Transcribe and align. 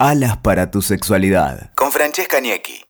Alas 0.00 0.36
para 0.38 0.72
tu 0.72 0.82
sexualidad. 0.82 1.70
Con 1.76 1.92
Francesca 1.92 2.40
Niecki. 2.40 2.84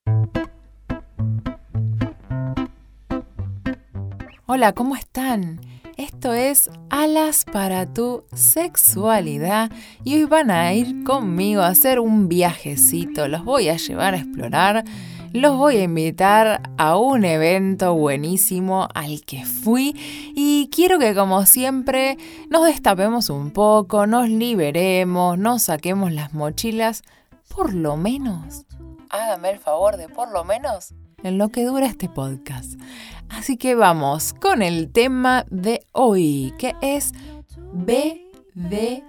Hola, 4.47 4.73
¿cómo 4.73 4.97
están? 4.97 5.61
Esto 5.99 6.33
es 6.33 6.71
Alas 6.89 7.45
para 7.45 7.85
tu 7.85 8.25
sexualidad 8.33 9.71
y 10.03 10.15
hoy 10.15 10.25
van 10.25 10.51
a 10.51 10.73
ir 10.73 11.05
conmigo 11.05 11.61
a 11.61 11.69
hacer 11.69 12.01
un 12.01 12.31
viajecito. 12.31 13.29
Los 13.29 13.45
voy 13.45 13.69
a 13.69 13.77
llevar 13.77 14.15
a 14.15 14.19
explorar 14.19 14.85
los 15.35 15.57
voy 15.57 15.79
a 15.79 15.83
invitar 15.83 16.63
a 16.79 16.97
un 16.97 17.25
evento 17.25 17.93
buenísimo 17.93 18.87
al 18.95 19.25
que 19.25 19.45
fui 19.45 19.93
y 20.37 20.71
quiero 20.73 21.01
que 21.01 21.13
como 21.13 21.45
siempre 21.45 22.17
nos 22.51 22.65
destapemos 22.67 23.31
un 23.31 23.51
poco, 23.51 24.07
nos 24.07 24.29
liberemos, 24.29 25.37
nos 25.37 25.65
saquemos 25.65 26.13
las 26.13 26.35
mochilas, 26.35 27.03
por 27.49 27.75
lo 27.75 27.97
menos. 27.97 28.65
Hágame 29.11 29.51
el 29.51 29.59
favor 29.59 29.97
de 29.97 30.09
por 30.09 30.31
lo 30.31 30.45
menos 30.45 30.95
en 31.25 31.37
lo 31.37 31.49
que 31.49 31.65
dura 31.65 31.87
este 31.87 32.09
podcast. 32.09 32.75
Así 33.29 33.57
que 33.57 33.75
vamos 33.75 34.35
con 34.35 34.63
el 34.63 34.93
tema 34.93 35.47
de 35.51 35.85
hoy, 35.91 36.55
que 36.59 36.77
es 36.81 37.13
BDSM. 37.73 39.03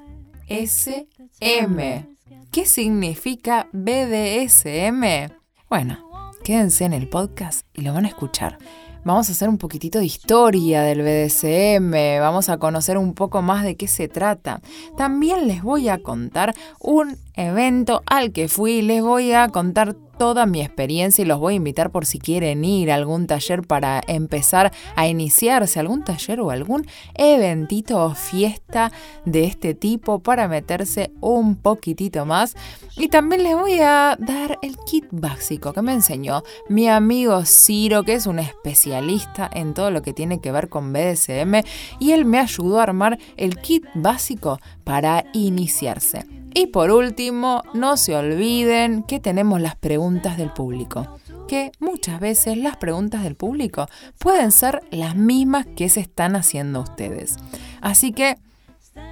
¿Qué 2.52 2.66
significa 2.66 3.68
BDSM? 3.74 5.32
Bueno, 5.70 6.05
Quédense 6.46 6.86
en 6.86 6.94
el 6.94 7.10
podcast 7.10 7.66
y 7.74 7.82
lo 7.82 7.92
van 7.92 8.06
a 8.06 8.08
escuchar. 8.08 8.60
Vamos 9.04 9.30
a 9.30 9.32
hacer 9.32 9.50
un 9.50 9.58
poquitito 9.58 9.98
de 9.98 10.06
historia 10.06 10.84
del 10.84 11.02
BDSM, 11.02 12.20
vamos 12.20 12.50
a 12.50 12.60
conocer 12.60 13.00
un 13.00 13.16
poco 13.16 13.42
más 13.42 13.64
de 13.64 13.76
qué 13.76 13.88
se 13.88 14.08
trata. 14.08 14.62
También 14.96 15.48
les 15.48 15.64
voy 15.64 15.90
a 15.90 15.98
contar 15.98 16.54
un 16.80 17.18
evento 17.34 18.04
al 18.06 18.32
que 18.32 18.48
fui, 18.48 18.84
les 18.84 19.02
voy 19.02 19.32
a 19.32 19.50
contar 19.50 19.96
toda 20.18 20.46
mi 20.46 20.62
experiencia 20.62 21.22
y 21.22 21.26
los 21.26 21.40
voy 21.40 21.54
a 21.54 21.58
invitar 21.58 21.92
por 21.92 22.06
si 22.06 22.20
quieren 22.20 22.64
ir 22.66 22.92
a 22.92 22.96
algún 22.96 23.28
taller 23.28 23.62
para 23.62 24.02
empezar 24.08 24.72
a 24.96 25.08
iniciarse, 25.08 25.80
algún 25.80 26.04
taller 26.04 26.40
o 26.40 26.52
algún 26.52 26.86
eventito 27.14 28.04
o 28.04 28.16
fiesta 28.16 28.92
de 29.26 29.46
este 29.46 29.74
tipo 29.74 30.20
para 30.20 30.48
meterse 30.48 31.12
un 31.22 31.56
poquitito 31.56 32.26
más. 32.26 32.56
Y 32.98 33.10
también 33.10 33.44
les 33.44 33.56
voy 33.56 33.80
a 33.80 34.18
dar 34.20 34.58
el 34.62 34.78
kit 34.86 35.06
básico 35.12 35.74
que 35.74 35.82
me 35.82 35.94
enseñó 35.94 36.44
mi 36.70 36.88
amigo 36.88 37.44
Ciro, 37.46 38.04
que 38.04 38.14
es 38.14 38.26
un 38.26 38.40
especialista 38.40 39.50
en 39.54 39.74
todo 39.74 39.92
lo 39.92 40.02
que 40.02 40.14
tiene 40.14 40.40
que 40.40 40.52
ver 40.52 40.70
con 40.70 40.94
BDSM, 40.94 41.62
y 42.00 42.12
él 42.12 42.26
me 42.26 42.40
ayudó 42.40 42.80
a 42.80 42.84
armar 42.84 43.20
el 43.38 43.58
kit 43.58 43.86
básico 43.96 44.60
para 44.84 45.26
iniciarse. 45.34 46.45
Y 46.58 46.68
por 46.68 46.90
último, 46.90 47.64
no 47.74 47.98
se 47.98 48.16
olviden 48.16 49.04
que 49.04 49.20
tenemos 49.20 49.60
las 49.60 49.76
preguntas 49.76 50.38
del 50.38 50.52
público, 50.52 51.06
que 51.50 51.74
muchas 51.80 52.22
veces 52.22 52.58
las 52.58 52.78
preguntas 52.78 53.24
del 53.24 53.36
público 53.36 53.88
pueden 54.20 54.54
ser 54.54 54.82
las 54.90 55.18
mismas 55.18 55.66
que 55.76 55.90
se 55.90 56.00
están 56.00 56.38
haciendo 56.38 56.80
ustedes. 56.80 57.36
Así 57.82 58.14
que 58.14 58.38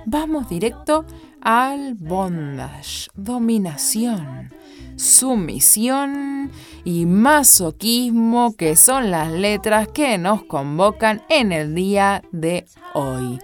vamos 0.06 0.48
directo 0.48 1.04
al 1.42 1.96
bondage, 1.96 3.10
dominación, 3.14 4.54
sumisión 4.96 6.50
y 6.86 7.06
masoquismo, 7.06 8.56
que 8.56 8.78
son 8.78 9.12
las 9.12 9.30
letras 9.30 9.90
que 9.90 10.18
nos 10.18 10.46
convocan 10.46 11.24
en 11.28 11.52
el 11.52 11.76
día 11.76 12.24
de 12.32 12.66
hoy. 12.94 13.42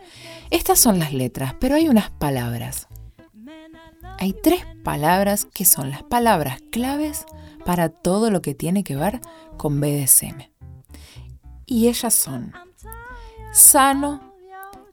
Estas 0.51 0.79
son 0.79 0.99
las 0.99 1.11
letras, 1.11 1.53
pero 1.59 1.75
hay 1.75 1.89
unas 1.89 2.11
palabras 2.11 2.88
hay 4.19 4.33
tres 4.33 4.65
palabras 4.83 5.45
que 5.45 5.63
son 5.63 5.91
las 5.91 6.03
palabras 6.03 6.59
claves 6.71 7.25
para 7.65 7.87
todo 7.89 8.31
lo 8.31 8.41
que 8.41 8.53
tiene 8.53 8.83
que 8.83 8.97
ver 8.97 9.21
con 9.57 9.79
BDSM. 9.79 10.51
Y 11.65 11.87
ellas 11.87 12.13
son 12.13 12.51
sano, 13.53 14.33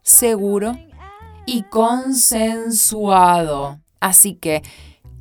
seguro 0.01 0.77
y 1.45 1.63
consensuado. 1.63 3.81
Así 3.99 4.35
que 4.35 4.63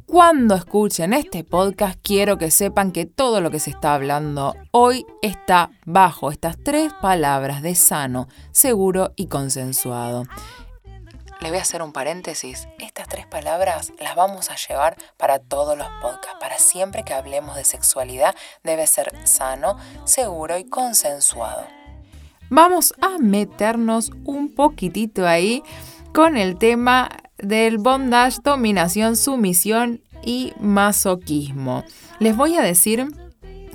cuando 0.07 0.55
escuchen 0.55 1.13
este 1.13 1.43
podcast 1.43 1.99
quiero 2.01 2.39
que 2.39 2.53
sepan 2.53 2.93
que 2.93 3.07
todo 3.07 3.41
lo 3.41 3.51
que 3.51 3.59
se 3.59 3.71
está 3.71 3.95
hablando 3.95 4.55
hoy 4.71 5.05
está 5.21 5.73
bajo 5.85 6.31
estas 6.31 6.57
tres 6.63 6.93
palabras 7.03 7.61
de 7.61 7.75
sano, 7.75 8.29
seguro 8.53 9.15
y 9.17 9.27
consensuado. 9.27 10.23
Le 11.41 11.51
voy 11.51 11.59
a 11.59 11.63
hacer 11.63 11.83
un 11.83 11.93
paréntesis. 11.93 12.67
Estas 12.79 13.09
tres 13.09 13.27
palabras 13.27 13.93
las 14.01 14.17
vamos 14.17 14.51
a 14.51 14.57
llevar 14.57 14.97
para 15.19 15.39
todos 15.39 15.77
los 15.77 15.87
podcasts. 16.01 16.39
Para 16.41 16.59
siempre 16.59 17.05
que 17.05 17.13
hablemos 17.13 17.57
de 17.57 17.65
sexualidad 17.65 18.35
debe 18.65 18.87
ser 18.87 19.13
sano, 19.27 19.77
seguro 20.05 20.57
y 20.57 20.65
consensuado. 20.65 21.67
Vamos 22.49 22.95
a 23.03 23.19
meternos 23.19 24.13
un 24.25 24.55
poquitito 24.55 25.27
ahí 25.27 25.63
con 26.15 26.39
el 26.39 26.57
tema 26.57 27.11
del 27.37 27.77
bondage, 27.79 28.39
dominación, 28.43 29.17
sumisión 29.17 30.01
y 30.25 30.55
masoquismo. 30.59 31.85
Les 32.19 32.35
voy 32.35 32.57
a 32.57 32.63
decir 32.63 33.09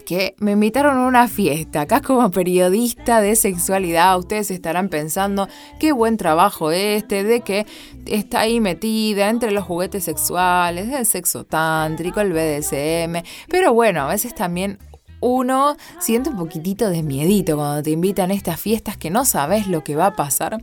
que 0.04 0.36
me 0.40 0.52
invitaron 0.52 0.98
a 0.98 1.08
una 1.08 1.28
fiesta. 1.28 1.82
Acá 1.82 2.02
como 2.02 2.30
periodista 2.32 3.22
de 3.22 3.36
sexualidad, 3.36 4.18
ustedes 4.18 4.52
estarán 4.52 4.90
pensando 4.90 5.48
qué 5.80 5.92
buen 5.92 6.18
trabajo 6.18 6.72
este, 6.72 7.24
de 7.24 7.42
que 7.42 7.66
está 8.06 8.42
ahí 8.42 8.60
metida 8.60 9.30
entre 9.30 9.52
los 9.52 9.64
juguetes 9.64 10.04
sexuales, 10.04 10.90
el 10.94 11.06
sexo 11.06 11.44
tántrico, 11.44 12.22
el 12.22 12.34
BDSM. 12.34 13.24
Pero 13.50 13.74
bueno, 13.74 14.02
a 14.02 14.08
veces 14.08 14.36
también 14.36 14.80
uno 15.22 15.78
siente 16.00 16.32
un 16.32 16.38
poquitito 16.38 16.90
de 16.90 17.04
miedito 17.04 17.56
cuando 17.56 17.84
te 17.84 17.92
invitan 17.92 18.32
a 18.32 18.34
estas 18.34 18.60
fiestas 18.60 18.98
que 18.98 19.10
no 19.10 19.24
sabes 19.24 19.68
lo 19.68 19.84
que 19.84 19.96
va 19.96 20.08
a 20.08 20.16
pasar. 20.16 20.62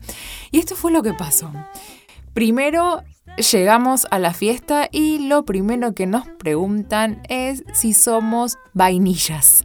Y 0.50 0.58
esto 0.58 0.76
fue 0.76 0.92
lo 0.92 1.02
que 1.02 1.14
pasó. 1.14 1.50
Primero 2.34 3.02
llegamos 3.36 4.06
a 4.10 4.18
la 4.18 4.32
fiesta 4.32 4.88
y 4.90 5.28
lo 5.28 5.44
primero 5.44 5.94
que 5.94 6.06
nos 6.06 6.26
preguntan 6.38 7.22
es 7.28 7.64
si 7.72 7.92
somos 7.92 8.58
vainillas. 8.72 9.64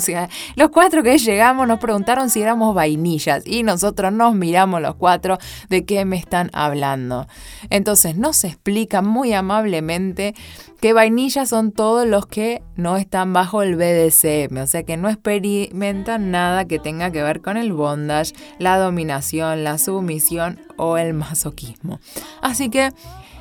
Sea, 0.00 0.28
los 0.56 0.70
cuatro 0.70 1.02
que 1.02 1.18
llegamos 1.18 1.66
nos 1.68 1.78
preguntaron 1.78 2.30
si 2.30 2.42
éramos 2.42 2.74
vainillas 2.74 3.46
y 3.46 3.62
nosotros 3.62 4.12
nos 4.12 4.34
miramos 4.34 4.80
los 4.80 4.94
cuatro 4.94 5.38
de 5.68 5.84
qué 5.84 6.04
me 6.04 6.16
están 6.16 6.50
hablando. 6.52 7.26
Entonces 7.70 8.16
nos 8.16 8.44
explican 8.44 9.06
muy 9.06 9.32
amablemente 9.32 10.34
que 10.80 10.92
vainillas 10.92 11.48
son 11.48 11.72
todos 11.72 12.06
los 12.06 12.26
que 12.26 12.62
no 12.76 12.96
están 12.96 13.32
bajo 13.32 13.62
el 13.62 13.76
BDSM, 13.76 14.56
o 14.58 14.66
sea 14.66 14.82
que 14.82 14.96
no 14.96 15.08
experimentan 15.08 16.30
nada 16.30 16.64
que 16.64 16.78
tenga 16.78 17.10
que 17.10 17.22
ver 17.22 17.42
con 17.42 17.56
el 17.56 17.72
bondage, 17.72 18.32
la 18.58 18.78
dominación, 18.78 19.62
la 19.62 19.78
sumisión 19.78 20.58
o 20.76 20.96
el 20.96 21.12
masoquismo. 21.12 22.00
Así 22.40 22.70
que 22.70 22.90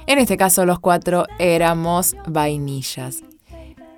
en 0.07 0.17
este 0.17 0.37
caso 0.37 0.65
los 0.65 0.79
cuatro 0.79 1.27
éramos 1.37 2.15
vainillas. 2.27 3.23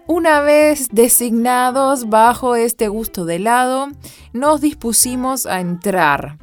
Una 0.08 0.42
vez 0.42 0.90
designados 0.92 2.10
bajo 2.10 2.56
este 2.56 2.88
gusto 2.88 3.26
de 3.26 3.36
helado, 3.36 3.88
nos 4.34 4.60
dispusimos 4.60 5.46
a 5.46 5.60
entrar. 5.60 6.38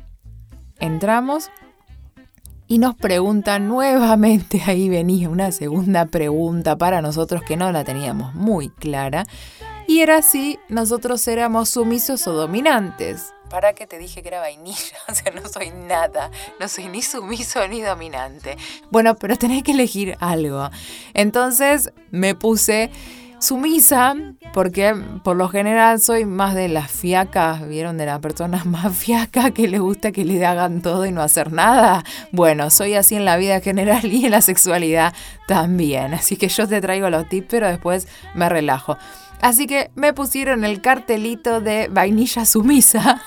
Entramos 0.78 1.50
y 2.68 2.78
nos 2.78 2.94
preguntan 2.94 3.68
nuevamente, 3.68 4.62
ahí 4.66 4.88
venía 4.88 5.28
una 5.28 5.50
segunda 5.52 6.06
pregunta 6.06 6.76
para 6.76 7.02
nosotros 7.02 7.42
que 7.42 7.56
no 7.56 7.72
la 7.72 7.84
teníamos 7.84 8.34
muy 8.34 8.68
clara, 8.68 9.26
y 9.86 10.00
era 10.00 10.22
si 10.22 10.58
nosotros 10.68 11.26
éramos 11.26 11.70
sumisos 11.70 12.26
o 12.26 12.32
dominantes. 12.32 13.32
¿Para 13.48 13.72
qué 13.72 13.86
te 13.86 13.96
dije 13.96 14.20
que 14.20 14.28
era 14.28 14.40
vainilla? 14.40 14.76
O 15.08 15.14
sea, 15.14 15.32
no 15.32 15.48
soy 15.48 15.70
nada, 15.70 16.30
no 16.60 16.68
soy 16.68 16.88
ni 16.88 17.00
sumiso 17.00 17.66
ni 17.66 17.80
dominante. 17.80 18.58
Bueno, 18.90 19.14
pero 19.14 19.36
tenés 19.36 19.62
que 19.62 19.72
elegir 19.72 20.16
algo. 20.20 20.68
Entonces 21.14 21.90
me 22.10 22.34
puse 22.34 22.90
sumisa, 23.38 24.14
porque 24.52 24.94
por 25.22 25.36
lo 25.36 25.48
general 25.48 26.00
soy 26.00 26.24
más 26.24 26.54
de 26.54 26.68
las 26.68 26.90
fiacas, 26.90 27.66
¿vieron? 27.66 27.96
De 27.96 28.06
la 28.06 28.20
persona 28.20 28.62
más 28.64 28.96
fiaca 28.96 29.50
que 29.50 29.68
le 29.68 29.78
gusta 29.78 30.12
que 30.12 30.24
le 30.24 30.44
hagan 30.44 30.82
todo 30.82 31.06
y 31.06 31.12
no 31.12 31.22
hacer 31.22 31.52
nada. 31.52 32.04
Bueno, 32.32 32.70
soy 32.70 32.94
así 32.94 33.14
en 33.14 33.24
la 33.24 33.36
vida 33.36 33.60
general 33.60 34.04
y 34.04 34.26
en 34.26 34.32
la 34.32 34.42
sexualidad 34.42 35.14
también. 35.46 36.14
Así 36.14 36.36
que 36.36 36.48
yo 36.48 36.66
te 36.66 36.80
traigo 36.80 37.10
los 37.10 37.28
tips, 37.28 37.46
pero 37.50 37.68
después 37.68 38.08
me 38.34 38.48
relajo. 38.48 38.98
Así 39.40 39.66
que 39.66 39.90
me 39.94 40.12
pusieron 40.12 40.64
el 40.64 40.80
cartelito 40.80 41.60
de 41.60 41.88
vainilla 41.88 42.44
sumisa. 42.44 43.22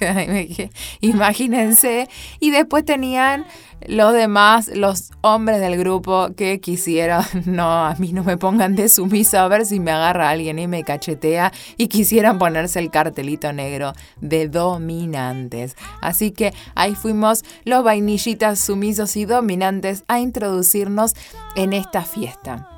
imagínense. 1.00 2.08
Y 2.40 2.50
después 2.50 2.84
tenían 2.84 3.46
los 3.86 4.12
demás, 4.12 4.68
los 4.74 5.10
hombres 5.22 5.60
del 5.60 5.76
grupo 5.76 6.30
que 6.36 6.60
quisieron, 6.60 7.24
no, 7.46 7.86
a 7.86 7.94
mí 7.96 8.12
no 8.12 8.24
me 8.24 8.36
pongan 8.36 8.76
de 8.76 8.88
sumiso 8.88 9.38
a 9.38 9.48
ver 9.48 9.66
si 9.66 9.80
me 9.80 9.90
agarra 9.90 10.30
alguien 10.30 10.58
y 10.58 10.66
me 10.66 10.84
cachetea 10.84 11.52
y 11.76 11.88
quisieran 11.88 12.38
ponerse 12.38 12.78
el 12.78 12.90
cartelito 12.90 13.52
negro 13.52 13.92
de 14.20 14.48
dominantes. 14.48 15.76
Así 16.00 16.30
que 16.30 16.52
ahí 16.74 16.94
fuimos 16.94 17.44
los 17.64 17.82
vainillitas 17.82 18.60
sumisos 18.60 19.16
y 19.16 19.24
dominantes 19.24 20.04
a 20.08 20.20
introducirnos 20.20 21.14
en 21.56 21.72
esta 21.72 22.02
fiesta. 22.02 22.71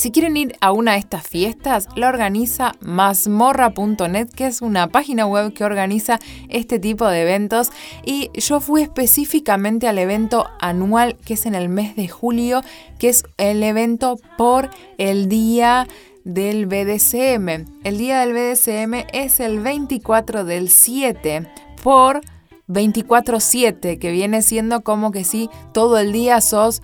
Si 0.00 0.10
quieren 0.10 0.38
ir 0.38 0.56
a 0.62 0.72
una 0.72 0.92
de 0.92 0.98
estas 1.00 1.26
fiestas, 1.26 1.86
la 1.94 2.08
organiza 2.08 2.72
mazmorra.net, 2.80 4.30
que 4.30 4.46
es 4.46 4.62
una 4.62 4.88
página 4.88 5.26
web 5.26 5.52
que 5.52 5.62
organiza 5.62 6.18
este 6.48 6.78
tipo 6.78 7.06
de 7.06 7.20
eventos. 7.20 7.68
Y 8.06 8.30
yo 8.32 8.60
fui 8.60 8.80
específicamente 8.80 9.88
al 9.88 9.98
evento 9.98 10.46
anual, 10.58 11.18
que 11.26 11.34
es 11.34 11.44
en 11.44 11.54
el 11.54 11.68
mes 11.68 11.96
de 11.96 12.08
julio, 12.08 12.62
que 12.98 13.10
es 13.10 13.24
el 13.36 13.62
evento 13.62 14.16
por 14.38 14.70
el 14.96 15.28
día 15.28 15.86
del 16.24 16.64
BDSM. 16.64 17.66
El 17.84 17.98
día 17.98 18.20
del 18.24 18.32
BDSM 18.32 19.04
es 19.12 19.38
el 19.38 19.60
24 19.60 20.46
del 20.46 20.70
7 20.70 21.46
por 21.82 22.22
24/7, 22.68 23.98
que 23.98 24.10
viene 24.12 24.40
siendo 24.40 24.80
como 24.80 25.10
que 25.10 25.24
si 25.24 25.50
todo 25.74 25.98
el 25.98 26.12
día 26.12 26.40
sos 26.40 26.80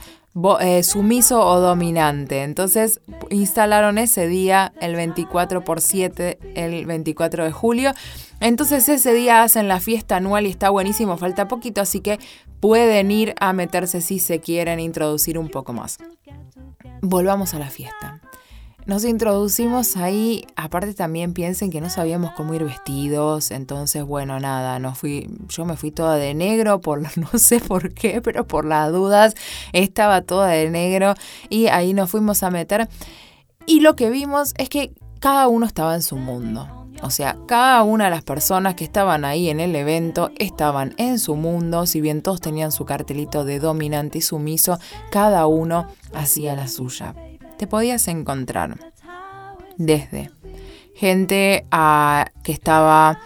eh, 0.60 0.82
sumiso 0.82 1.40
o 1.40 1.60
dominante. 1.60 2.42
Entonces 2.42 3.00
instalaron 3.30 3.98
ese 3.98 4.26
día 4.26 4.72
el 4.80 4.94
24 4.94 5.64
por 5.64 5.80
7, 5.80 6.38
el 6.54 6.86
24 6.86 7.44
de 7.44 7.52
julio. 7.52 7.92
Entonces 8.40 8.88
ese 8.88 9.12
día 9.12 9.42
hacen 9.42 9.68
la 9.68 9.80
fiesta 9.80 10.16
anual 10.16 10.46
y 10.46 10.50
está 10.50 10.68
buenísimo, 10.70 11.16
falta 11.16 11.48
poquito, 11.48 11.80
así 11.80 12.00
que 12.00 12.18
pueden 12.60 13.10
ir 13.10 13.34
a 13.40 13.52
meterse 13.52 14.00
si 14.00 14.18
se 14.18 14.40
quieren 14.40 14.78
introducir 14.78 15.38
un 15.38 15.48
poco 15.48 15.72
más. 15.72 15.98
Volvamos 17.00 17.54
a 17.54 17.58
la 17.58 17.70
fiesta. 17.70 18.15
Nos 18.86 19.04
introducimos 19.04 19.96
ahí, 19.96 20.46
aparte 20.54 20.94
también 20.94 21.32
piensen 21.32 21.72
que 21.72 21.80
no 21.80 21.90
sabíamos 21.90 22.30
cómo 22.36 22.54
ir 22.54 22.62
vestidos, 22.62 23.50
entonces 23.50 24.04
bueno, 24.04 24.38
nada, 24.38 24.78
no 24.78 24.94
fui, 24.94 25.28
yo 25.48 25.64
me 25.64 25.76
fui 25.76 25.90
toda 25.90 26.14
de 26.14 26.34
negro, 26.34 26.80
por 26.80 27.00
no 27.18 27.28
sé 27.36 27.58
por 27.58 27.92
qué, 27.92 28.22
pero 28.22 28.46
por 28.46 28.64
las 28.64 28.92
dudas 28.92 29.34
estaba 29.72 30.22
toda 30.22 30.50
de 30.50 30.70
negro 30.70 31.14
y 31.48 31.66
ahí 31.66 31.94
nos 31.94 32.10
fuimos 32.12 32.44
a 32.44 32.50
meter 32.52 32.88
y 33.66 33.80
lo 33.80 33.96
que 33.96 34.08
vimos 34.08 34.54
es 34.56 34.68
que 34.68 34.92
cada 35.18 35.48
uno 35.48 35.66
estaba 35.66 35.96
en 35.96 36.02
su 36.02 36.14
mundo. 36.14 36.68
O 37.02 37.10
sea, 37.10 37.36
cada 37.46 37.82
una 37.82 38.04
de 38.04 38.10
las 38.10 38.22
personas 38.22 38.76
que 38.76 38.84
estaban 38.84 39.24
ahí 39.24 39.50
en 39.50 39.58
el 39.58 39.74
evento 39.74 40.30
estaban 40.38 40.94
en 40.96 41.18
su 41.18 41.34
mundo, 41.34 41.86
si 41.86 42.00
bien 42.00 42.22
todos 42.22 42.40
tenían 42.40 42.70
su 42.70 42.84
cartelito 42.84 43.44
de 43.44 43.58
dominante 43.58 44.18
y 44.18 44.22
sumiso, 44.22 44.78
cada 45.10 45.46
uno 45.46 45.88
hacía 46.14 46.54
la 46.54 46.68
suya 46.68 47.14
te 47.56 47.66
podías 47.66 48.08
encontrar 48.08 48.78
desde 49.76 50.30
gente 50.94 51.66
ah, 51.70 52.26
que 52.42 52.52
estaba 52.52 53.18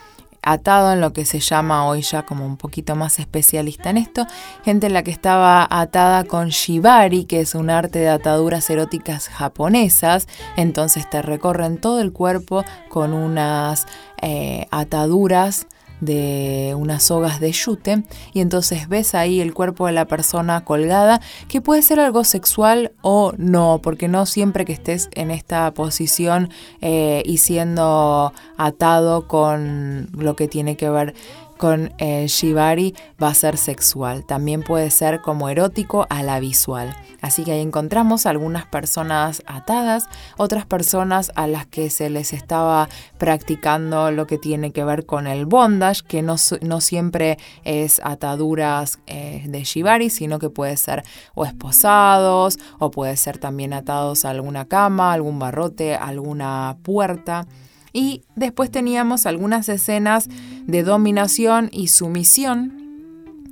atado 0.43 0.93
en 0.93 1.01
lo 1.01 1.13
que 1.13 1.25
se 1.25 1.41
llama 1.41 1.87
hoy 1.87 2.03
ya 2.03 2.25
como 2.25 2.47
un 2.47 2.57
poquito 2.57 2.97
más 2.97 3.19
especialista 3.19 3.91
en 3.91 3.99
esto, 3.99 4.27
gente 4.65 4.87
en 4.87 4.95
la 4.95 5.03
que 5.03 5.11
estaba 5.11 5.67
atada 5.71 6.25
con 6.25 6.49
shibari, 6.49 7.25
que 7.25 7.41
es 7.41 7.55
un 7.55 7.71
arte 7.71 7.99
de 7.99 8.09
ataduras 8.09 8.69
eróticas 8.71 9.29
japonesas, 9.29 10.29
entonces 10.57 11.09
te 11.11 11.23
recorren 11.23 11.79
todo 11.79 12.01
el 12.01 12.13
cuerpo 12.13 12.65
con 12.89 13.13
unas 13.13 13.87
eh, 14.23 14.67
ataduras 14.71 15.67
de 16.01 16.75
unas 16.77 17.05
sogas 17.05 17.41
de 17.41 17.53
yute 17.53 18.05
y 18.33 18.41
entonces 18.41 18.89
ves 18.89 19.15
ahí 19.15 19.41
el 19.41 19.55
cuerpo 19.55 19.87
de 19.87 19.93
la 19.93 20.07
persona 20.07 20.65
colgada 20.65 21.21
que 21.49 21.61
puede 21.61 21.83
ser 21.83 22.01
algo 22.01 22.25
sexual 22.25 22.93
o 23.03 23.33
no 23.37 23.81
porque 23.83 24.09
no 24.09 24.27
siempre 24.27 24.65
que 24.65 24.73
estés 24.73 25.09
en 25.15 25.31
esta 25.31 25.73
posición 25.73 26.51
eh, 26.81 27.23
y 27.25 27.39
siendo 27.39 28.33
atado 28.57 29.29
con 29.29 30.09
lo 30.17 30.37
que 30.37 30.49
tiene 30.49 30.77
que 30.77 30.91
ver 30.91 31.15
con 31.61 31.93
el 31.99 32.29
shibari 32.29 32.95
va 33.23 33.29
a 33.29 33.35
ser 33.35 33.59
sexual, 33.59 34.25
también 34.25 34.63
puede 34.63 34.91
ser 34.91 35.21
como 35.21 35.51
erótico 35.51 36.07
a 36.09 36.23
la 36.23 36.41
visual. 36.41 36.97
Así 37.21 37.45
que 37.45 37.53
ahí 37.53 37.61
encontramos 37.61 38.25
algunas 38.25 38.65
personas 38.65 39.43
atadas, 39.45 40.09
otras 40.39 40.65
personas 40.65 41.31
a 41.35 41.47
las 41.47 41.67
que 41.67 41.91
se 41.91 42.09
les 42.09 42.33
estaba 42.33 42.89
practicando 43.19 44.11
lo 44.11 44.27
que 44.27 44.39
tiene 44.39 44.73
que 44.73 44.85
ver 44.85 45.05
con 45.05 45.27
el 45.27 45.45
bondage, 45.45 46.01
que 46.09 46.23
no, 46.23 46.37
no 46.63 46.81
siempre 46.81 47.37
es 47.63 48.01
ataduras 48.03 48.99
eh, 49.07 49.45
de 49.47 49.63
shibari, 49.63 50.09
sino 50.09 50.39
que 50.39 50.49
puede 50.49 50.79
ser 50.79 51.03
o 51.35 51.45
esposados, 51.45 52.59
o 52.79 52.91
puede 52.91 53.19
ser 53.19 53.37
también 53.37 53.75
atados 53.75 54.25
a 54.25 54.31
alguna 54.31 54.65
cama, 54.65 55.13
algún 55.13 55.39
barrote, 55.39 55.95
alguna 55.95 56.79
puerta. 56.83 57.47
Y 57.93 58.23
después 58.37 58.71
teníamos 58.71 59.27
algunas 59.27 59.69
escenas 59.69 60.29
de 60.67 60.83
dominación 60.83 61.69
y 61.73 61.89
sumisión 61.89 62.81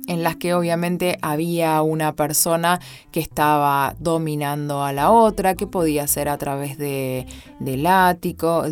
en 0.09 0.23
las 0.23 0.37
que 0.37 0.55
obviamente 0.55 1.19
había 1.21 1.83
una 1.83 2.13
persona 2.13 2.79
que 3.11 3.19
estaba 3.19 3.95
dominando 3.99 4.83
a 4.83 4.91
la 4.91 5.11
otra, 5.11 5.53
que 5.53 5.67
podía 5.67 6.07
ser 6.07 6.29
a 6.29 6.37
través 6.39 6.79
de, 6.79 7.27
de, 7.59 7.77
látigos, 7.77 8.71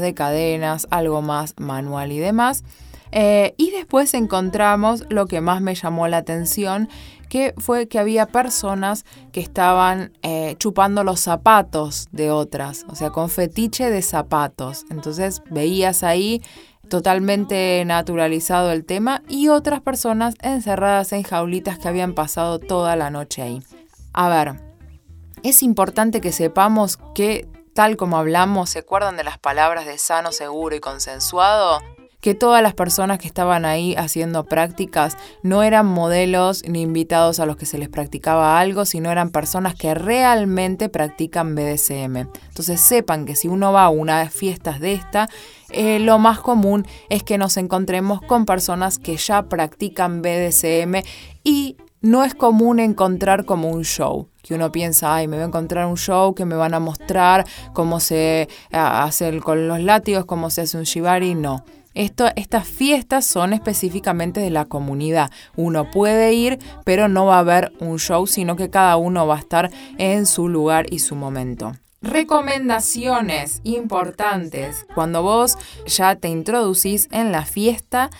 de 0.00 0.14
cadenas, 0.14 0.86
algo 0.90 1.20
más 1.20 1.54
manual 1.58 2.12
y 2.12 2.18
demás. 2.18 2.64
Eh, 3.12 3.54
y 3.58 3.70
después 3.72 4.14
encontramos 4.14 5.04
lo 5.10 5.26
que 5.26 5.42
más 5.42 5.60
me 5.60 5.74
llamó 5.74 6.08
la 6.08 6.16
atención, 6.18 6.88
que 7.28 7.54
fue 7.58 7.88
que 7.88 7.98
había 7.98 8.26
personas 8.26 9.04
que 9.32 9.40
estaban 9.40 10.12
eh, 10.22 10.56
chupando 10.58 11.04
los 11.04 11.20
zapatos 11.20 12.08
de 12.12 12.30
otras, 12.30 12.84
o 12.88 12.94
sea, 12.94 13.10
con 13.10 13.30
fetiche 13.30 13.90
de 13.90 14.02
zapatos. 14.02 14.84
Entonces 14.90 15.42
veías 15.50 16.02
ahí 16.02 16.42
totalmente 16.88 17.82
naturalizado 17.84 18.72
el 18.72 18.84
tema 18.84 19.22
y 19.28 19.48
otras 19.48 19.80
personas 19.80 20.34
encerradas 20.42 21.12
en 21.12 21.22
jaulitas 21.22 21.78
que 21.78 21.88
habían 21.88 22.14
pasado 22.14 22.58
toda 22.58 22.96
la 22.96 23.10
noche 23.10 23.42
ahí. 23.42 23.62
A 24.12 24.28
ver, 24.28 24.60
es 25.42 25.62
importante 25.62 26.20
que 26.20 26.32
sepamos 26.32 26.98
que, 27.14 27.46
tal 27.74 27.96
como 27.96 28.16
hablamos, 28.16 28.70
¿se 28.70 28.80
acuerdan 28.80 29.16
de 29.16 29.24
las 29.24 29.38
palabras 29.38 29.86
de 29.86 29.98
sano, 29.98 30.32
seguro 30.32 30.74
y 30.74 30.80
consensuado? 30.80 31.80
Que 32.20 32.34
todas 32.34 32.62
las 32.62 32.74
personas 32.74 33.18
que 33.18 33.28
estaban 33.28 33.64
ahí 33.64 33.94
haciendo 33.96 34.44
prácticas 34.44 35.16
no 35.42 35.62
eran 35.62 35.86
modelos 35.86 36.62
ni 36.66 36.82
invitados 36.82 37.38
a 37.38 37.46
los 37.46 37.56
que 37.56 37.66
se 37.66 37.78
les 37.78 37.88
practicaba 37.88 38.58
algo, 38.58 38.84
sino 38.84 39.10
eran 39.10 39.30
personas 39.30 39.74
que 39.74 39.94
realmente 39.94 40.88
practican 40.88 41.54
BDSM. 41.54 42.16
Entonces 42.48 42.80
sepan 42.80 43.24
que 43.24 43.36
si 43.36 43.48
uno 43.48 43.72
va 43.72 43.84
a 43.84 43.90
unas 43.90 44.32
fiestas 44.32 44.80
de 44.80 44.94
esta, 44.94 45.28
eh, 45.70 45.98
lo 46.00 46.18
más 46.18 46.40
común 46.40 46.86
es 47.08 47.22
que 47.22 47.38
nos 47.38 47.56
encontremos 47.56 48.20
con 48.22 48.46
personas 48.46 48.98
que 48.98 49.16
ya 49.16 49.48
practican 49.48 50.22
BDSM 50.22 51.02
y 51.44 51.76
no 52.00 52.24
es 52.24 52.34
común 52.34 52.78
encontrar 52.78 53.44
como 53.44 53.70
un 53.70 53.84
show, 53.84 54.28
que 54.42 54.54
uno 54.54 54.70
piensa, 54.70 55.16
ay, 55.16 55.26
me 55.26 55.36
voy 55.36 55.42
a 55.42 55.46
encontrar 55.46 55.86
un 55.86 55.96
show 55.96 56.32
que 56.34 56.44
me 56.44 56.54
van 56.54 56.74
a 56.74 56.80
mostrar 56.80 57.44
cómo 57.74 57.98
se 58.00 58.42
eh, 58.42 58.48
hace 58.70 59.38
con 59.40 59.68
los 59.68 59.80
látigos, 59.80 60.24
cómo 60.24 60.48
se 60.50 60.62
hace 60.62 60.78
un 60.78 60.84
shibari, 60.84 61.34
no 61.34 61.64
estas 61.98 62.68
fiestas 62.68 63.26
son 63.26 63.52
específicamente 63.52 64.40
de 64.40 64.50
la 64.50 64.66
comunidad. 64.66 65.30
Uno 65.56 65.90
puede 65.90 66.32
ir, 66.32 66.58
pero 66.84 67.08
no 67.08 67.26
va 67.26 67.36
a 67.36 67.40
haber 67.40 67.72
un 67.80 67.98
show, 67.98 68.26
sino 68.26 68.56
que 68.56 68.70
cada 68.70 68.96
uno 68.96 69.26
va 69.26 69.36
a 69.36 69.40
estar 69.40 69.70
en 69.98 70.26
su 70.26 70.48
lugar 70.48 70.86
y 70.90 71.00
su 71.00 71.16
momento. 71.16 71.72
Recomendaciones 72.00 73.60
importantes. 73.64 74.86
Cuando 74.94 75.22
vos 75.22 75.58
ya 75.86 76.14
te 76.14 76.28
introducís 76.28 77.08
en 77.10 77.32
la 77.32 77.44
fiesta, 77.44 78.10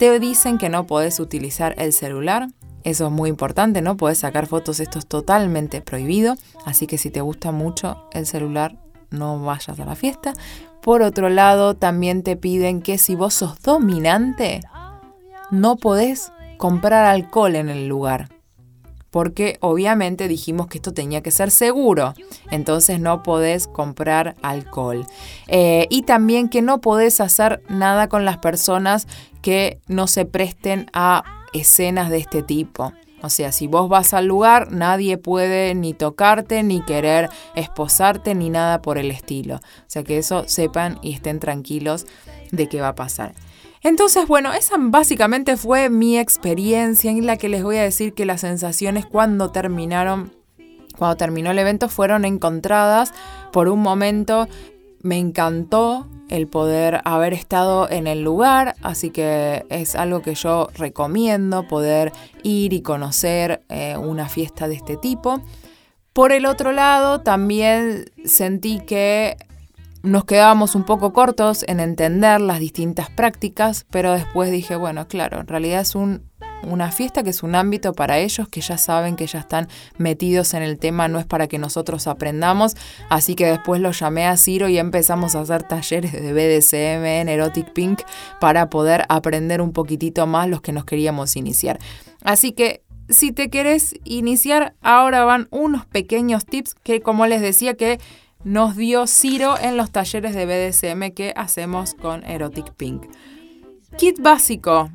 te 0.00 0.18
dicen 0.18 0.58
que 0.58 0.68
no 0.68 0.86
podés 0.86 1.20
utilizar 1.20 1.76
el 1.78 1.92
celular. 1.92 2.48
Eso 2.82 3.06
es 3.06 3.12
muy 3.12 3.30
importante, 3.30 3.82
no 3.82 3.96
podés 3.96 4.18
sacar 4.18 4.46
fotos, 4.46 4.80
esto 4.80 4.98
es 4.98 5.06
totalmente 5.06 5.80
prohibido. 5.80 6.34
Así 6.64 6.88
que 6.88 6.98
si 6.98 7.10
te 7.10 7.20
gusta 7.20 7.52
mucho 7.52 8.08
el 8.12 8.26
celular, 8.26 8.76
no 9.10 9.40
vayas 9.40 9.78
a 9.78 9.84
la 9.84 9.94
fiesta. 9.94 10.34
Por 10.82 11.02
otro 11.02 11.28
lado, 11.28 11.74
también 11.74 12.22
te 12.22 12.36
piden 12.36 12.82
que 12.82 12.98
si 12.98 13.14
vos 13.14 13.34
sos 13.34 13.60
dominante, 13.62 14.60
no 15.50 15.76
podés 15.76 16.32
comprar 16.56 17.04
alcohol 17.04 17.56
en 17.56 17.68
el 17.68 17.88
lugar. 17.88 18.28
Porque 19.10 19.56
obviamente 19.60 20.28
dijimos 20.28 20.66
que 20.66 20.78
esto 20.78 20.92
tenía 20.92 21.22
que 21.22 21.30
ser 21.30 21.50
seguro, 21.50 22.12
entonces 22.50 23.00
no 23.00 23.22
podés 23.22 23.66
comprar 23.66 24.36
alcohol. 24.42 25.06
Eh, 25.46 25.86
y 25.88 26.02
también 26.02 26.50
que 26.50 26.60
no 26.60 26.82
podés 26.82 27.20
hacer 27.22 27.62
nada 27.68 28.08
con 28.08 28.26
las 28.26 28.36
personas 28.36 29.06
que 29.40 29.80
no 29.86 30.06
se 30.08 30.26
presten 30.26 30.90
a 30.92 31.24
escenas 31.54 32.10
de 32.10 32.18
este 32.18 32.42
tipo. 32.42 32.92
O 33.22 33.30
sea, 33.30 33.52
si 33.52 33.66
vos 33.66 33.88
vas 33.88 34.14
al 34.14 34.26
lugar, 34.26 34.70
nadie 34.70 35.18
puede 35.18 35.74
ni 35.74 35.92
tocarte, 35.92 36.62
ni 36.62 36.82
querer 36.82 37.28
esposarte, 37.54 38.34
ni 38.34 38.50
nada 38.50 38.80
por 38.80 38.98
el 38.98 39.10
estilo. 39.10 39.56
O 39.56 39.88
sea, 39.88 40.04
que 40.04 40.18
eso 40.18 40.44
sepan 40.46 40.98
y 41.02 41.12
estén 41.12 41.40
tranquilos 41.40 42.06
de 42.52 42.68
qué 42.68 42.80
va 42.80 42.88
a 42.88 42.94
pasar. 42.94 43.34
Entonces, 43.82 44.26
bueno, 44.26 44.52
esa 44.52 44.76
básicamente 44.78 45.56
fue 45.56 45.88
mi 45.88 46.18
experiencia 46.18 47.10
en 47.10 47.26
la 47.26 47.36
que 47.36 47.48
les 47.48 47.62
voy 47.62 47.76
a 47.76 47.82
decir 47.82 48.12
que 48.12 48.26
las 48.26 48.40
sensaciones 48.40 49.06
cuando 49.06 49.50
terminaron, 49.50 50.32
cuando 50.96 51.16
terminó 51.16 51.50
el 51.50 51.58
evento, 51.58 51.88
fueron 51.88 52.24
encontradas. 52.24 53.12
Por 53.52 53.68
un 53.68 53.80
momento 53.80 54.48
me 55.02 55.16
encantó 55.16 56.08
el 56.28 56.46
poder 56.46 57.00
haber 57.04 57.32
estado 57.32 57.90
en 57.90 58.06
el 58.06 58.22
lugar, 58.22 58.74
así 58.82 59.10
que 59.10 59.64
es 59.68 59.94
algo 59.94 60.22
que 60.22 60.34
yo 60.34 60.68
recomiendo, 60.74 61.66
poder 61.66 62.12
ir 62.42 62.72
y 62.72 62.82
conocer 62.82 63.62
eh, 63.68 63.96
una 63.96 64.28
fiesta 64.28 64.68
de 64.68 64.74
este 64.74 64.96
tipo. 64.96 65.40
Por 66.12 66.32
el 66.32 66.46
otro 66.46 66.72
lado, 66.72 67.20
también 67.20 68.10
sentí 68.24 68.80
que 68.80 69.36
nos 70.02 70.24
quedábamos 70.24 70.74
un 70.74 70.84
poco 70.84 71.12
cortos 71.12 71.64
en 71.68 71.80
entender 71.80 72.40
las 72.40 72.60
distintas 72.60 73.10
prácticas, 73.10 73.86
pero 73.90 74.12
después 74.12 74.50
dije, 74.50 74.76
bueno, 74.76 75.08
claro, 75.08 75.40
en 75.40 75.46
realidad 75.46 75.80
es 75.80 75.94
un, 75.94 76.27
una 76.62 76.90
fiesta 76.92 77.22
que 77.22 77.30
es 77.30 77.42
un 77.42 77.54
ámbito 77.54 77.92
para 77.92 78.18
ellos, 78.18 78.48
que 78.48 78.60
ya 78.60 78.78
saben 78.78 79.16
que 79.16 79.26
ya 79.26 79.40
están 79.40 79.68
metidos 79.96 80.54
en 80.54 80.62
el 80.62 80.78
tema, 80.78 81.08
no 81.08 81.18
es 81.18 81.26
para 81.26 81.46
que 81.46 81.58
nosotros 81.58 82.06
aprendamos, 82.06 82.76
así 83.08 83.34
que 83.34 83.46
después 83.46 83.80
lo 83.80 83.92
llamé 83.92 84.26
a 84.26 84.36
Ciro 84.36 84.68
y 84.68 84.78
empezamos 84.78 85.34
a 85.34 85.40
hacer 85.40 85.62
talleres 85.62 86.12
de 86.12 86.32
BDSM 86.32 87.04
en 87.04 87.28
Erotic 87.28 87.72
Pink 87.72 88.02
para 88.40 88.70
poder 88.70 89.04
aprender 89.08 89.60
un 89.60 89.72
poquitito 89.72 90.26
más 90.26 90.48
los 90.48 90.60
que 90.60 90.72
nos 90.72 90.84
queríamos 90.84 91.36
iniciar. 91.36 91.78
Así 92.22 92.52
que 92.52 92.82
si 93.08 93.32
te 93.32 93.48
querés 93.48 93.94
iniciar, 94.04 94.74
ahora 94.82 95.24
van 95.24 95.48
unos 95.50 95.86
pequeños 95.86 96.44
tips 96.44 96.74
que 96.74 97.00
como 97.00 97.26
les 97.26 97.40
decía 97.40 97.74
que 97.74 97.98
nos 98.44 98.76
dio 98.76 99.06
Ciro 99.06 99.58
en 99.58 99.76
los 99.76 99.90
talleres 99.90 100.34
de 100.34 100.46
BDSM 100.46 101.14
que 101.14 101.32
hacemos 101.36 101.94
con 101.94 102.24
Erotic 102.24 102.72
Pink. 102.74 103.06
Kit 103.96 104.20
básico. 104.20 104.90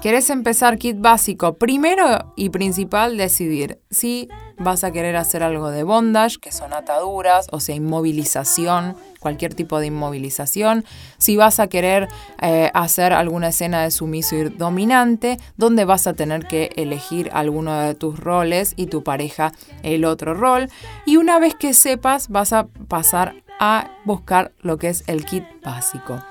¿Querés 0.00 0.30
empezar 0.30 0.78
kit 0.78 1.00
básico? 1.00 1.58
Primero 1.58 2.32
y 2.36 2.50
principal 2.50 3.16
decidir 3.16 3.80
si 3.90 4.28
vas 4.56 4.84
a 4.84 4.92
querer 4.92 5.16
hacer 5.16 5.42
algo 5.42 5.72
de 5.72 5.82
bondage, 5.82 6.38
que 6.40 6.52
son 6.52 6.72
ataduras, 6.72 7.48
o 7.50 7.58
sea, 7.58 7.74
inmovilización, 7.74 8.96
cualquier 9.18 9.54
tipo 9.54 9.80
de 9.80 9.86
inmovilización. 9.86 10.84
Si 11.18 11.36
vas 11.36 11.58
a 11.58 11.66
querer 11.66 12.06
eh, 12.40 12.70
hacer 12.74 13.12
alguna 13.12 13.48
escena 13.48 13.82
de 13.82 13.90
sumiso 13.90 14.36
y 14.36 14.44
dominante, 14.50 15.36
donde 15.56 15.84
vas 15.84 16.06
a 16.06 16.12
tener 16.12 16.46
que 16.46 16.70
elegir 16.76 17.30
alguno 17.32 17.76
de 17.80 17.96
tus 17.96 18.20
roles 18.20 18.74
y 18.76 18.86
tu 18.86 19.02
pareja 19.02 19.52
el 19.82 20.04
otro 20.04 20.32
rol. 20.34 20.68
Y 21.06 21.16
una 21.16 21.40
vez 21.40 21.56
que 21.56 21.74
sepas, 21.74 22.28
vas 22.28 22.52
a 22.52 22.68
pasar 22.86 23.42
a 23.58 23.90
buscar 24.04 24.52
lo 24.60 24.78
que 24.78 24.90
es 24.90 25.02
el 25.08 25.24
kit 25.24 25.42
básico. 25.64 26.22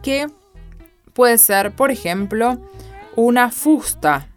Que 0.00 0.28
puede 1.12 1.38
ser, 1.38 1.72
por 1.72 1.90
ejemplo, 1.90 2.60
una 3.16 3.50
fusta. 3.50 4.28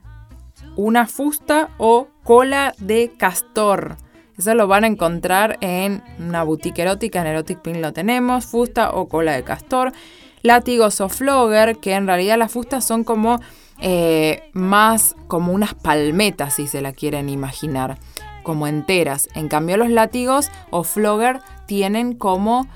Una 0.75 1.07
fusta 1.07 1.69
o 1.77 2.07
cola 2.23 2.73
de 2.79 3.11
castor. 3.17 3.97
Eso 4.37 4.55
lo 4.55 4.67
van 4.67 4.83
a 4.83 4.87
encontrar 4.87 5.57
en 5.61 6.03
una 6.19 6.43
boutique 6.43 6.81
erótica, 6.81 7.21
en 7.21 7.27
Erotic 7.27 7.59
Pin 7.59 7.81
lo 7.81 7.93
tenemos, 7.93 8.45
fusta 8.45 8.91
o 8.91 9.07
cola 9.07 9.33
de 9.33 9.43
castor. 9.43 9.93
Látigos 10.41 10.99
o 11.01 11.09
flogger, 11.09 11.77
que 11.77 11.93
en 11.93 12.07
realidad 12.07 12.37
las 12.37 12.51
fustas 12.51 12.85
son 12.85 13.03
como 13.03 13.39
eh, 13.79 14.49
más 14.53 15.15
como 15.27 15.53
unas 15.53 15.73
palmetas, 15.75 16.55
si 16.55 16.67
se 16.67 16.81
la 16.81 16.93
quieren 16.93 17.29
imaginar, 17.29 17.99
como 18.41 18.67
enteras. 18.67 19.29
En 19.35 19.47
cambio 19.47 19.77
los 19.77 19.89
látigos 19.89 20.49
o 20.71 20.83
flogger 20.83 21.39
tienen 21.67 22.13
como 22.15 22.67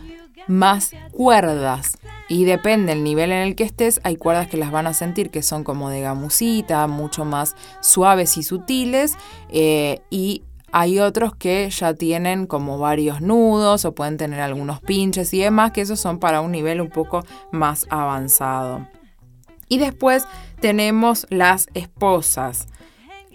más 0.48 0.92
cuerdas. 1.12 1.98
Y 2.29 2.46
depende 2.46 2.93
del 2.93 3.03
nivel 3.03 3.31
en 3.31 3.39
el 3.39 3.55
que 3.55 3.63
estés, 3.63 4.01
hay 4.03 4.17
cuerdas 4.17 4.48
que 4.48 4.57
las 4.57 4.72
van 4.72 4.88
a 4.88 4.93
sentir 4.93 5.29
que 5.29 5.41
son 5.41 5.63
como 5.63 5.89
de 5.89 6.01
gamusita, 6.01 6.88
mucho 6.88 7.24
más 7.24 7.55
suaves 7.81 8.38
y 8.38 8.43
sutiles. 8.43 9.17
Eh, 9.50 10.01
y 10.10 10.43
hay 10.72 11.00
otros 11.00 11.36
que 11.36 11.69
ya 11.69 11.93
tienen 11.93 12.46
como 12.46 12.77
varios 12.77 13.22
nudos 13.22 13.86
o 13.86 13.96
pueden 13.96 14.17
tener 14.17 14.41
algunos 14.41 14.81
pinches 14.81 15.34
y 15.34 15.39
demás, 15.39 15.72
que 15.72 15.81
esos 15.81 16.00
son 16.00 16.19
para 16.19 16.41
un 16.41 16.51
nivel 16.51 16.81
un 16.81 16.89
poco 16.89 17.24
más 17.51 17.88
avanzado. 17.89 18.88
Y 19.69 19.77
después 19.77 20.25
tenemos 20.60 21.27
las 21.29 21.67
esposas 21.74 22.67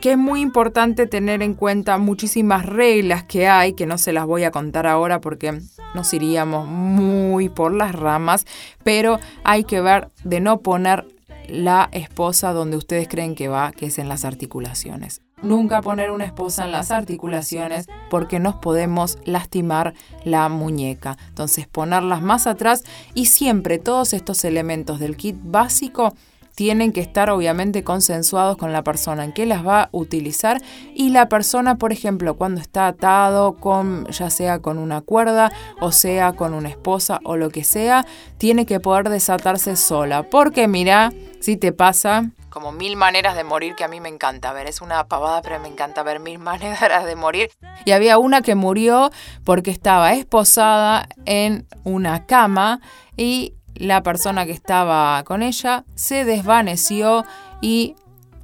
que 0.03 0.11
es 0.11 0.19
muy 0.19 0.41
importante 0.41 1.07
tener 1.07 1.43
en 1.43 1.55
cuenta 1.55 1.97
muchísimas 1.97 2.67
reglas 2.67 3.23
que 3.23 3.47
hay, 3.47 3.75
que 3.75 3.87
no 3.87 3.99
se 3.99 4.13
las 4.13 4.27
voy 4.27 4.43
a 4.43 4.51
contar 4.51 4.85
ahora 4.89 5.21
porque 5.21 5.61
nos 5.95 6.13
iríamos 6.13 6.67
muy 6.67 7.49
por 7.49 7.73
las 7.73 7.95
ramas, 7.95 8.45
pero 8.83 9.21
hay 9.45 9.63
que 9.63 9.81
ver 9.81 10.11
de 10.25 10.41
no 10.41 10.59
poner 10.59 11.07
la 11.47 11.89
esposa 11.93 12.53
donde 12.53 12.79
ustedes 12.79 13.07
creen 13.07 13.37
que 13.37 13.47
va, 13.47 13.71
que 13.71 13.87
es 13.87 13.99
en 14.01 14.09
las 14.09 14.25
articulaciones. 14.25 15.23
Nunca 15.41 15.81
poner 15.83 16.11
una 16.11 16.25
esposa 16.25 16.65
en 16.65 16.73
las 16.73 16.91
articulaciones 16.91 17.87
porque 18.11 18.41
nos 18.41 18.57
podemos 18.57 19.19
lastimar 19.25 19.95
la 20.25 20.49
muñeca. 20.49 21.17
Entonces 21.29 21.69
ponerlas 21.69 22.23
más 22.23 22.49
atrás 22.49 22.83
y 23.15 23.27
siempre 23.27 23.79
todos 23.79 24.15
estos 24.15 24.45
elementos 24.45 24.99
del 24.99 25.17
kit 25.17 25.37
básico 25.41 26.13
tienen 26.55 26.93
que 26.93 27.01
estar 27.01 27.31
obviamente 27.31 27.85
consensuados 27.85 28.57
con 28.57 28.73
la 28.73 28.83
persona 28.83 29.25
en 29.25 29.33
que 29.33 29.47
las 29.47 29.67
va 29.67 29.83
a 29.83 29.89
utilizar 29.93 30.61
y 30.95 31.11
la 31.11 31.29
persona, 31.29 31.77
por 31.77 31.93
ejemplo, 31.93 32.35
cuando 32.35 32.61
está 32.61 32.87
atado 32.87 33.55
con 33.55 34.07
ya 34.09 34.31
sea 34.31 34.61
con 34.61 34.79
una 34.79 35.01
cuerda 35.01 35.53
o 35.81 35.93
sea 35.93 36.33
con 36.33 36.55
una 36.55 36.69
esposa 36.69 37.21
o 37.25 37.37
lo 37.37 37.51
que 37.51 37.65
sea, 37.65 38.07
tiene 38.39 38.67
que 38.67 38.81
poder 38.81 39.09
desatarse 39.09 39.77
sola, 39.77 40.23
porque 40.25 40.69
mira, 40.69 41.13
si 41.41 41.57
te 41.57 41.73
pasa 41.73 42.31
como 42.53 42.71
mil 42.71 42.97
maneras 42.97 43.35
de 43.35 43.45
morir 43.45 43.75
que 43.75 43.83
a 43.83 43.89
mí 43.89 44.01
me 44.01 44.11
encanta 44.11 44.53
ver. 44.53 44.67
Es 44.67 44.83
una 44.83 45.09
pavada, 45.09 45.41
pero 45.43 45.59
me 45.59 45.69
encanta 45.69 46.03
ver 46.03 46.21
mil 46.21 46.39
maneras 46.39 47.05
de 47.05 47.17
morir. 47.17 47.51
Y 47.85 47.93
había 47.93 48.19
una 48.19 48.43
que 48.43 48.55
murió 48.55 49.11
porque 49.43 49.71
estaba 49.71 50.13
esposada 50.13 51.09
en 51.25 51.67
una 51.83 52.27
cama 52.27 52.81
y 53.17 53.55
la 53.75 54.03
persona 54.03 54.47
que 54.47 54.53
estaba 54.53 55.23
con 55.25 55.43
ella 55.43 55.85
se 55.95 56.25
desvaneció 56.25 57.25
y 57.61 57.95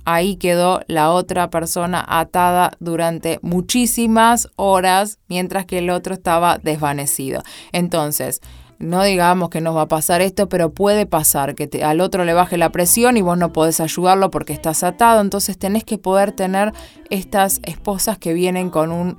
ahí 0.05 0.37
quedó 0.37 0.81
la 0.87 1.11
otra 1.11 1.51
persona 1.51 2.05
atada 2.07 2.73
durante 2.81 3.39
muchísimas 3.43 4.49
horas 4.57 5.19
mientras 5.29 5.67
que 5.67 5.79
el 5.79 5.91
otro 5.91 6.15
estaba 6.15 6.59
desvanecido. 6.59 7.43
Entonces, 7.73 8.41
no 8.79 9.03
digamos 9.03 9.51
que 9.51 9.61
nos 9.61 9.77
va 9.77 9.83
a 9.83 9.89
pasar 9.89 10.21
esto, 10.21 10.49
pero 10.49 10.73
puede 10.73 11.05
pasar 11.05 11.55
que 11.55 11.83
al 11.83 12.01
otro 12.01 12.25
le 12.25 12.33
baje 12.33 12.57
la 12.57 12.71
presión 12.71 13.17
y 13.17 13.23
vos 13.23 13.37
no 13.37 13.53
podés 13.53 13.81
ayudarlo 13.81 14.31
porque 14.31 14.53
estás 14.53 14.85
atado. 14.85 15.21
Entonces 15.21 15.59
tenés 15.59 15.85
que 15.85 15.99
poder 15.99 16.33
tener 16.33 16.73
estas 17.11 17.61
esposas 17.65 18.19
que 18.19 18.33
vienen 18.33 18.71
con 18.71 18.93
un 18.93 19.19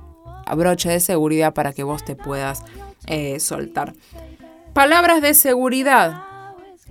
broche 0.56 0.88
de 0.88 1.00
seguridad 1.00 1.52
para 1.52 1.72
que 1.72 1.82
vos 1.82 2.04
te 2.04 2.16
puedas 2.16 2.64
eh, 3.06 3.38
soltar. 3.38 3.92
Palabras 4.74 5.20
de 5.20 5.34
seguridad. 5.34 6.22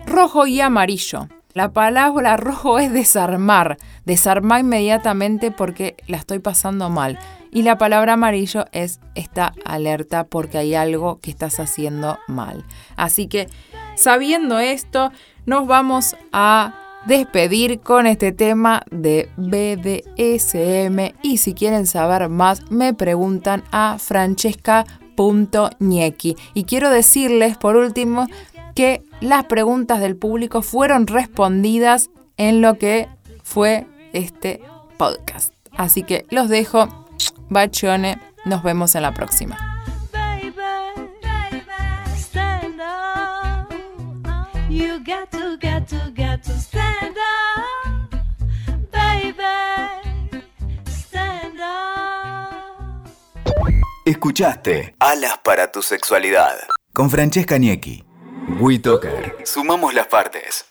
Rojo 0.05 0.45
y 0.45 0.59
amarillo. 0.59 1.29
La 1.53 1.71
palabra 1.71 2.36
rojo 2.36 2.77
es 2.77 2.91
desarmar. 2.91 3.77
Desarmar 4.05 4.62
inmediatamente 4.62 5.50
porque 5.50 5.95
la 6.07 6.17
estoy 6.17 6.39
pasando 6.39 6.89
mal. 6.89 7.17
Y 7.51 7.63
la 7.63 7.77
palabra 7.77 8.13
amarillo 8.13 8.65
es 8.74 9.00
esta 9.15 9.53
alerta 9.63 10.25
porque 10.25 10.57
hay 10.57 10.75
algo 10.75 11.19
que 11.19 11.31
estás 11.31 11.62
haciendo 11.62 12.19
mal. 12.27 12.65
Así 12.98 13.27
que 13.27 13.48
sabiendo 13.95 14.59
esto, 14.59 15.12
nos 15.45 15.65
vamos 15.65 16.17
a 16.33 16.74
despedir 17.05 17.79
con 17.79 18.07
este 18.07 18.33
tema 18.33 18.83
de 18.91 19.29
BDSM. 19.38 21.15
Y 21.24 21.38
si 21.38 21.53
quieren 21.53 21.88
saber 21.88 22.27
más, 22.29 22.69
me 22.69 22.93
preguntan 22.93 23.63
a 23.71 23.98
Francesca 24.00 24.86
y 26.53 26.63
quiero 26.63 26.89
decirles 26.89 27.57
por 27.57 27.75
último 27.75 28.27
que 28.73 29.03
las 29.19 29.45
preguntas 29.45 29.99
del 29.99 30.15
público 30.15 30.61
fueron 30.61 31.07
respondidas 31.07 32.09
en 32.38 32.61
lo 32.61 32.77
que 32.77 33.09
fue 33.43 33.85
este 34.13 34.61
podcast. 34.97 35.53
Así 35.75 36.03
que 36.03 36.25
los 36.29 36.47
dejo. 36.47 36.88
Bachone, 37.49 38.17
nos 38.45 38.63
vemos 38.63 38.95
en 38.95 39.01
la 39.01 39.13
próxima. 39.13 39.68
Escuchaste 54.10 54.96
Alas 54.98 55.38
para 55.44 55.72
tu 55.72 55.84
sexualidad 55.84 56.58
con 56.94 57.12
Francesca 57.12 57.60
Niecki. 57.60 58.04
WeToker. 58.60 59.38
Sumamos 59.44 59.94
las 59.94 60.08
partes. 60.08 60.68